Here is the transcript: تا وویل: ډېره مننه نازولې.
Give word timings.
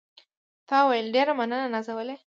تا 0.67 0.77
وویل: 0.83 1.07
ډېره 1.15 1.33
مننه 1.39 1.67
نازولې. 1.73 2.15